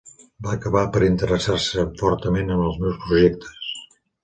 [0.45, 3.71] Va acabar per interessar-se fortament en els meus projectes.